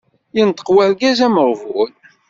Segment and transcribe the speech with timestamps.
[0.35, 1.91] Yenṭeq urgaz ameɣbun.